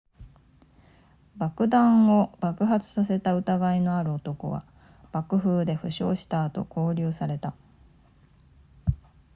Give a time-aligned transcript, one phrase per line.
[1.37, 4.65] 爆弾を爆発させた疑いのある男は
[5.11, 7.53] 爆風で負傷した後拘留された